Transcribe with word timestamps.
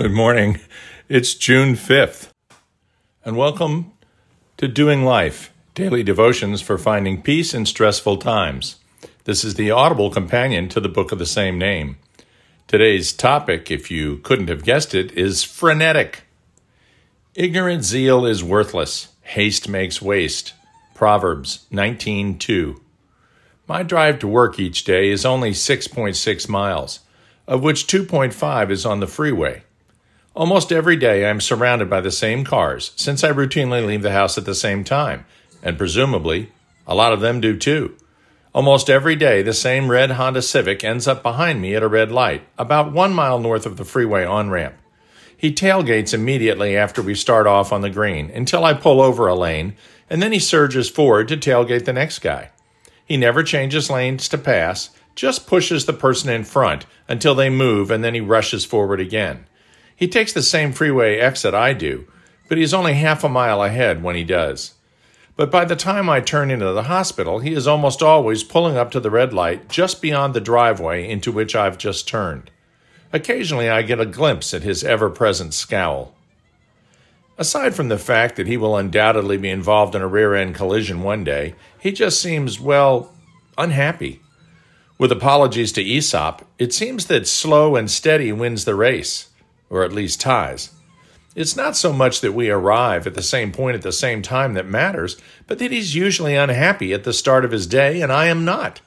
Good 0.00 0.12
morning. 0.12 0.60
It's 1.10 1.34
June 1.34 1.74
5th. 1.74 2.30
And 3.22 3.36
welcome 3.36 3.92
to 4.56 4.66
Doing 4.66 5.04
Life, 5.04 5.52
daily 5.74 6.02
devotions 6.02 6.62
for 6.62 6.78
finding 6.78 7.20
peace 7.20 7.52
in 7.52 7.66
stressful 7.66 8.16
times. 8.16 8.76
This 9.24 9.44
is 9.44 9.56
the 9.56 9.70
audible 9.70 10.08
companion 10.08 10.70
to 10.70 10.80
the 10.80 10.88
book 10.88 11.12
of 11.12 11.18
the 11.18 11.26
same 11.26 11.58
name. 11.58 11.98
Today's 12.66 13.12
topic, 13.12 13.70
if 13.70 13.90
you 13.90 14.16
couldn't 14.20 14.48
have 14.48 14.64
guessed 14.64 14.94
it, 14.94 15.12
is 15.12 15.44
frenetic. 15.44 16.22
Ignorant 17.34 17.84
zeal 17.84 18.24
is 18.24 18.42
worthless. 18.42 19.08
Haste 19.20 19.68
makes 19.68 20.00
waste. 20.00 20.54
Proverbs 20.94 21.66
19:2. 21.70 22.80
My 23.68 23.82
drive 23.82 24.18
to 24.20 24.26
work 24.26 24.58
each 24.58 24.84
day 24.84 25.10
is 25.10 25.26
only 25.26 25.50
6.6 25.50 26.48
miles, 26.48 27.00
of 27.46 27.62
which 27.62 27.86
2.5 27.86 28.70
is 28.70 28.86
on 28.86 29.00
the 29.00 29.06
freeway. 29.06 29.62
Almost 30.36 30.70
every 30.70 30.94
day 30.94 31.24
I 31.24 31.30
am 31.30 31.40
surrounded 31.40 31.90
by 31.90 32.00
the 32.00 32.12
same 32.12 32.44
cars, 32.44 32.92
since 32.94 33.24
I 33.24 33.32
routinely 33.32 33.84
leave 33.84 34.02
the 34.02 34.12
house 34.12 34.38
at 34.38 34.44
the 34.44 34.54
same 34.54 34.84
time, 34.84 35.26
and 35.60 35.76
presumably, 35.76 36.52
a 36.86 36.94
lot 36.94 37.12
of 37.12 37.20
them 37.20 37.40
do 37.40 37.56
too. 37.56 37.96
Almost 38.54 38.88
every 38.88 39.16
day, 39.16 39.42
the 39.42 39.52
same 39.52 39.90
red 39.90 40.12
Honda 40.12 40.42
Civic 40.42 40.84
ends 40.84 41.08
up 41.08 41.24
behind 41.24 41.60
me 41.60 41.74
at 41.74 41.82
a 41.82 41.88
red 41.88 42.12
light, 42.12 42.42
about 42.56 42.92
one 42.92 43.12
mile 43.12 43.40
north 43.40 43.66
of 43.66 43.76
the 43.76 43.84
freeway 43.84 44.24
on 44.24 44.50
ramp. 44.50 44.76
He 45.36 45.52
tailgates 45.52 46.14
immediately 46.14 46.76
after 46.76 47.02
we 47.02 47.16
start 47.16 47.48
off 47.48 47.72
on 47.72 47.80
the 47.80 47.90
green 47.90 48.30
until 48.30 48.64
I 48.64 48.74
pull 48.74 49.00
over 49.00 49.26
a 49.26 49.34
lane, 49.34 49.74
and 50.08 50.22
then 50.22 50.30
he 50.30 50.38
surges 50.38 50.88
forward 50.88 51.26
to 51.28 51.36
tailgate 51.36 51.86
the 51.86 51.92
next 51.92 52.20
guy. 52.20 52.50
He 53.04 53.16
never 53.16 53.42
changes 53.42 53.90
lanes 53.90 54.28
to 54.28 54.38
pass, 54.38 54.90
just 55.16 55.48
pushes 55.48 55.86
the 55.86 55.92
person 55.92 56.30
in 56.30 56.44
front 56.44 56.86
until 57.08 57.34
they 57.34 57.50
move, 57.50 57.90
and 57.90 58.04
then 58.04 58.14
he 58.14 58.20
rushes 58.20 58.64
forward 58.64 59.00
again. 59.00 59.46
He 60.00 60.08
takes 60.08 60.32
the 60.32 60.42
same 60.42 60.72
freeway 60.72 61.18
exit 61.18 61.52
I 61.52 61.74
do, 61.74 62.06
but 62.48 62.56
he's 62.56 62.72
only 62.72 62.94
half 62.94 63.22
a 63.22 63.28
mile 63.28 63.62
ahead 63.62 64.02
when 64.02 64.16
he 64.16 64.24
does. 64.24 64.72
But 65.36 65.50
by 65.50 65.66
the 65.66 65.76
time 65.76 66.08
I 66.08 66.20
turn 66.20 66.50
into 66.50 66.72
the 66.72 66.84
hospital, 66.84 67.40
he 67.40 67.52
is 67.52 67.66
almost 67.66 68.02
always 68.02 68.42
pulling 68.42 68.78
up 68.78 68.90
to 68.92 69.00
the 69.00 69.10
red 69.10 69.34
light 69.34 69.68
just 69.68 70.00
beyond 70.00 70.32
the 70.32 70.40
driveway 70.40 71.06
into 71.06 71.30
which 71.30 71.54
I've 71.54 71.76
just 71.76 72.08
turned. 72.08 72.50
Occasionally, 73.12 73.68
I 73.68 73.82
get 73.82 74.00
a 74.00 74.06
glimpse 74.06 74.54
at 74.54 74.62
his 74.62 74.82
ever 74.82 75.10
present 75.10 75.52
scowl. 75.52 76.14
Aside 77.36 77.74
from 77.74 77.88
the 77.88 77.98
fact 77.98 78.36
that 78.36 78.46
he 78.46 78.56
will 78.56 78.78
undoubtedly 78.78 79.36
be 79.36 79.50
involved 79.50 79.94
in 79.94 80.00
a 80.00 80.08
rear 80.08 80.34
end 80.34 80.54
collision 80.54 81.02
one 81.02 81.24
day, 81.24 81.56
he 81.78 81.92
just 81.92 82.22
seems, 82.22 82.58
well, 82.58 83.12
unhappy. 83.58 84.22
With 84.96 85.12
apologies 85.12 85.72
to 85.72 85.82
Aesop, 85.82 86.46
it 86.58 86.72
seems 86.72 87.04
that 87.06 87.28
slow 87.28 87.76
and 87.76 87.90
steady 87.90 88.32
wins 88.32 88.64
the 88.64 88.74
race 88.74 89.29
or 89.70 89.82
at 89.84 89.92
least 89.92 90.20
ties. 90.20 90.72
It's 91.36 91.56
not 91.56 91.76
so 91.76 91.92
much 91.92 92.20
that 92.20 92.32
we 92.32 92.50
arrive 92.50 93.06
at 93.06 93.14
the 93.14 93.22
same 93.22 93.52
point 93.52 93.76
at 93.76 93.82
the 93.82 93.92
same 93.92 94.20
time 94.20 94.54
that 94.54 94.66
matters, 94.66 95.16
but 95.46 95.60
that 95.60 95.70
he's 95.70 95.94
usually 95.94 96.34
unhappy 96.34 96.92
at 96.92 97.04
the 97.04 97.12
start 97.12 97.44
of 97.44 97.52
his 97.52 97.68
day, 97.68 98.02
and 98.02 98.12
I 98.12 98.26
am 98.26 98.44
not. 98.44 98.80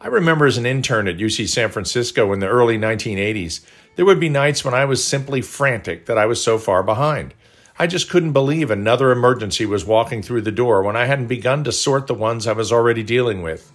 I 0.00 0.08
remember 0.08 0.46
as 0.46 0.56
an 0.56 0.66
intern 0.66 1.06
at 1.06 1.18
UC 1.18 1.48
San 1.48 1.70
Francisco 1.70 2.32
in 2.32 2.40
the 2.40 2.48
early 2.48 2.78
1980s, 2.78 3.60
there 3.96 4.04
would 4.04 4.20
be 4.20 4.28
nights 4.28 4.64
when 4.64 4.74
I 4.74 4.86
was 4.86 5.04
simply 5.04 5.42
frantic 5.42 6.06
that 6.06 6.18
I 6.18 6.26
was 6.26 6.42
so 6.42 6.58
far 6.58 6.82
behind. 6.82 7.34
I 7.78 7.86
just 7.86 8.08
couldn't 8.08 8.32
believe 8.32 8.70
another 8.70 9.10
emergency 9.10 9.66
was 9.66 9.84
walking 9.84 10.22
through 10.22 10.42
the 10.42 10.52
door 10.52 10.82
when 10.82 10.96
I 10.96 11.04
hadn't 11.04 11.26
begun 11.26 11.62
to 11.64 11.72
sort 11.72 12.06
the 12.06 12.14
ones 12.14 12.46
I 12.46 12.52
was 12.52 12.72
already 12.72 13.02
dealing 13.02 13.42
with. 13.42 13.70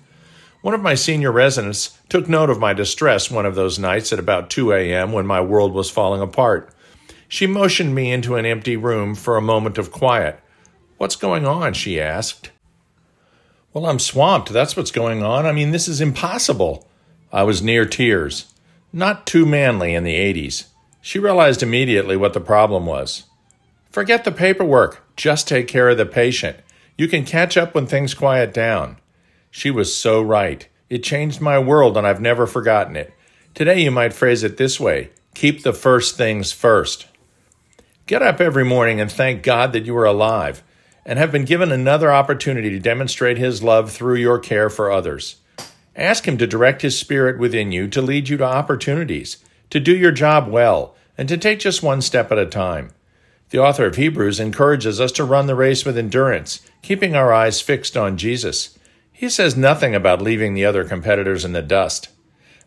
One 0.61 0.75
of 0.75 0.81
my 0.81 0.93
senior 0.93 1.31
residents 1.31 1.97
took 2.07 2.29
note 2.29 2.51
of 2.51 2.59
my 2.59 2.73
distress 2.73 3.31
one 3.31 3.47
of 3.47 3.55
those 3.55 3.79
nights 3.79 4.13
at 4.13 4.19
about 4.19 4.51
2 4.51 4.73
a.m. 4.73 5.11
when 5.11 5.25
my 5.25 5.41
world 5.41 5.73
was 5.73 5.89
falling 5.89 6.21
apart. 6.21 6.71
She 7.27 7.47
motioned 7.47 7.95
me 7.95 8.11
into 8.11 8.35
an 8.35 8.45
empty 8.45 8.77
room 8.77 9.15
for 9.15 9.37
a 9.37 9.41
moment 9.41 9.79
of 9.79 9.91
quiet. 9.91 10.39
What's 10.97 11.15
going 11.15 11.47
on? 11.47 11.73
she 11.73 11.99
asked. 11.99 12.51
Well, 13.73 13.87
I'm 13.87 13.97
swamped. 13.97 14.49
That's 14.49 14.77
what's 14.77 14.91
going 14.91 15.23
on. 15.23 15.47
I 15.47 15.51
mean, 15.51 15.71
this 15.71 15.87
is 15.87 15.99
impossible. 15.99 16.87
I 17.31 17.41
was 17.41 17.63
near 17.63 17.85
tears. 17.85 18.53
Not 18.93 19.25
too 19.25 19.45
manly 19.47 19.95
in 19.95 20.03
the 20.03 20.15
80s. 20.15 20.65
She 21.01 21.17
realized 21.17 21.63
immediately 21.63 22.17
what 22.17 22.33
the 22.33 22.39
problem 22.39 22.85
was. 22.85 23.23
Forget 23.89 24.25
the 24.25 24.31
paperwork. 24.31 25.01
Just 25.15 25.47
take 25.47 25.67
care 25.67 25.89
of 25.89 25.97
the 25.97 26.05
patient. 26.05 26.57
You 26.97 27.07
can 27.07 27.25
catch 27.25 27.57
up 27.57 27.73
when 27.73 27.87
things 27.87 28.13
quiet 28.13 28.53
down. 28.53 28.97
She 29.51 29.69
was 29.69 29.95
so 29.95 30.21
right. 30.21 30.67
It 30.89 31.03
changed 31.03 31.41
my 31.41 31.59
world, 31.59 31.97
and 31.97 32.07
I've 32.07 32.21
never 32.21 32.47
forgotten 32.47 32.95
it. 32.95 33.13
Today, 33.53 33.83
you 33.83 33.91
might 33.91 34.13
phrase 34.13 34.43
it 34.43 34.57
this 34.57 34.79
way 34.79 35.11
keep 35.35 35.63
the 35.63 35.73
first 35.73 36.17
things 36.17 36.51
first. 36.51 37.07
Get 38.07 38.21
up 38.21 38.41
every 38.41 38.65
morning 38.65 38.99
and 38.99 39.11
thank 39.11 39.43
God 39.43 39.71
that 39.73 39.85
you 39.85 39.95
are 39.97 40.05
alive 40.05 40.63
and 41.05 41.17
have 41.17 41.31
been 41.31 41.45
given 41.45 41.71
another 41.71 42.11
opportunity 42.11 42.69
to 42.69 42.79
demonstrate 42.79 43.37
His 43.37 43.63
love 43.63 43.91
through 43.91 44.15
your 44.15 44.39
care 44.39 44.69
for 44.69 44.91
others. 44.91 45.37
Ask 45.95 46.27
Him 46.27 46.37
to 46.37 46.47
direct 46.47 46.81
His 46.81 46.97
Spirit 46.97 47.39
within 47.39 47.71
you 47.71 47.87
to 47.89 48.01
lead 48.01 48.29
you 48.29 48.37
to 48.37 48.43
opportunities, 48.43 49.37
to 49.69 49.79
do 49.79 49.95
your 49.95 50.11
job 50.11 50.47
well, 50.47 50.95
and 51.17 51.27
to 51.29 51.37
take 51.37 51.59
just 51.59 51.83
one 51.83 52.01
step 52.01 52.31
at 52.31 52.37
a 52.37 52.45
time. 52.45 52.91
The 53.49 53.59
author 53.59 53.85
of 53.85 53.95
Hebrews 53.95 54.39
encourages 54.39 55.01
us 55.01 55.11
to 55.13 55.25
run 55.25 55.47
the 55.47 55.55
race 55.55 55.85
with 55.85 55.97
endurance, 55.97 56.61
keeping 56.81 57.15
our 57.15 57.33
eyes 57.33 57.61
fixed 57.61 57.97
on 57.97 58.17
Jesus. 58.17 58.77
He 59.21 59.29
says 59.29 59.55
nothing 59.55 59.93
about 59.93 60.19
leaving 60.19 60.55
the 60.55 60.65
other 60.65 60.83
competitors 60.83 61.45
in 61.45 61.51
the 61.51 61.61
dust. 61.61 62.09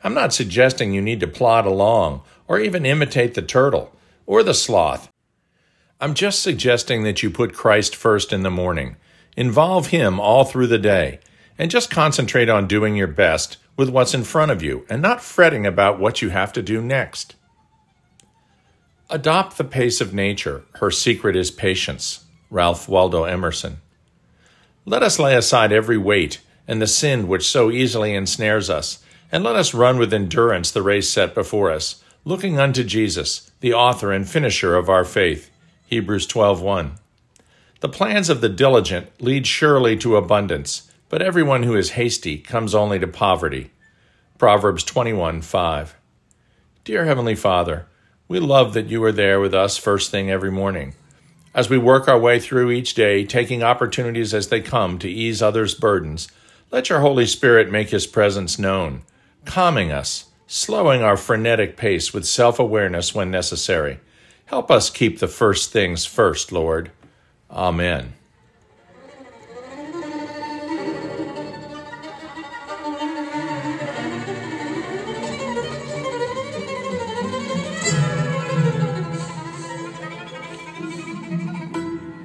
I'm 0.04 0.14
not 0.14 0.32
suggesting 0.32 0.94
you 0.94 1.02
need 1.02 1.18
to 1.18 1.26
plod 1.26 1.66
along 1.66 2.22
or 2.46 2.60
even 2.60 2.86
imitate 2.86 3.34
the 3.34 3.42
turtle 3.42 3.92
or 4.24 4.44
the 4.44 4.54
sloth. 4.54 5.10
I'm 6.00 6.14
just 6.14 6.44
suggesting 6.44 7.02
that 7.02 7.24
you 7.24 7.28
put 7.28 7.54
Christ 7.54 7.96
first 7.96 8.32
in 8.32 8.44
the 8.44 8.52
morning, 8.52 8.94
involve 9.36 9.88
Him 9.88 10.20
all 10.20 10.44
through 10.44 10.68
the 10.68 10.78
day, 10.78 11.18
and 11.58 11.72
just 11.72 11.90
concentrate 11.90 12.48
on 12.48 12.68
doing 12.68 12.94
your 12.94 13.08
best 13.08 13.56
with 13.76 13.88
what's 13.88 14.14
in 14.14 14.22
front 14.22 14.52
of 14.52 14.62
you 14.62 14.86
and 14.88 15.02
not 15.02 15.20
fretting 15.20 15.66
about 15.66 15.98
what 15.98 16.22
you 16.22 16.28
have 16.28 16.52
to 16.52 16.62
do 16.62 16.80
next. 16.80 17.34
Adopt 19.10 19.58
the 19.58 19.64
pace 19.64 20.00
of 20.00 20.14
nature. 20.14 20.62
Her 20.74 20.92
secret 20.92 21.34
is 21.34 21.50
patience. 21.50 22.26
Ralph 22.48 22.88
Waldo 22.88 23.24
Emerson. 23.24 23.78
Let 24.86 25.02
us 25.02 25.18
lay 25.18 25.34
aside 25.34 25.72
every 25.72 25.96
weight 25.96 26.40
and 26.68 26.80
the 26.80 26.86
sin 26.86 27.26
which 27.26 27.48
so 27.48 27.70
easily 27.70 28.14
ensnares 28.14 28.68
us, 28.68 29.02
and 29.32 29.42
let 29.42 29.56
us 29.56 29.74
run 29.74 29.98
with 29.98 30.12
endurance 30.12 30.70
the 30.70 30.82
race 30.82 31.08
set 31.08 31.34
before 31.34 31.70
us, 31.70 32.02
looking 32.24 32.58
unto 32.58 32.84
Jesus, 32.84 33.50
the 33.60 33.72
author 33.72 34.12
and 34.12 34.28
finisher 34.28 34.76
of 34.76 34.88
our 34.88 35.04
faith. 35.04 35.50
Hebrews 35.86 36.26
12:1. 36.26 36.92
The 37.80 37.88
plans 37.88 38.28
of 38.30 38.40
the 38.40 38.48
diligent 38.48 39.08
lead 39.20 39.46
surely 39.46 39.96
to 39.98 40.16
abundance, 40.16 40.90
but 41.08 41.22
everyone 41.22 41.62
who 41.62 41.76
is 41.76 41.90
hasty 41.90 42.38
comes 42.38 42.74
only 42.74 42.98
to 42.98 43.06
poverty. 43.06 43.70
Proverbs 44.38 44.84
21:5. 44.84 45.94
Dear 46.84 47.04
heavenly 47.04 47.34
Father, 47.34 47.86
we 48.28 48.38
love 48.38 48.74
that 48.74 48.88
you 48.88 49.02
are 49.04 49.12
there 49.12 49.40
with 49.40 49.54
us 49.54 49.76
first 49.76 50.10
thing 50.10 50.30
every 50.30 50.50
morning. 50.50 50.94
As 51.54 51.70
we 51.70 51.78
work 51.78 52.08
our 52.08 52.18
way 52.18 52.40
through 52.40 52.72
each 52.72 52.94
day, 52.94 53.24
taking 53.24 53.62
opportunities 53.62 54.34
as 54.34 54.48
they 54.48 54.60
come 54.60 54.98
to 54.98 55.08
ease 55.08 55.40
others' 55.40 55.74
burdens, 55.74 56.26
let 56.72 56.88
your 56.88 56.98
Holy 56.98 57.26
Spirit 57.26 57.70
make 57.70 57.90
his 57.90 58.08
presence 58.08 58.58
known, 58.58 59.02
calming 59.44 59.92
us, 59.92 60.30
slowing 60.48 61.02
our 61.02 61.16
frenetic 61.16 61.76
pace 61.76 62.12
with 62.12 62.26
self 62.26 62.58
awareness 62.58 63.14
when 63.14 63.30
necessary. 63.30 64.00
Help 64.46 64.68
us 64.68 64.90
keep 64.90 65.20
the 65.20 65.28
first 65.28 65.70
things 65.70 66.04
first, 66.04 66.50
Lord. 66.50 66.90
Amen. 67.50 68.14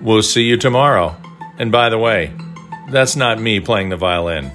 We'll 0.09 0.23
see 0.23 0.41
you 0.41 0.57
tomorrow. 0.57 1.15
And 1.59 1.71
by 1.71 1.89
the 1.89 1.99
way, 1.99 2.33
that's 2.89 3.15
not 3.15 3.39
me 3.39 3.59
playing 3.59 3.89
the 3.89 3.95
violin. 3.95 4.49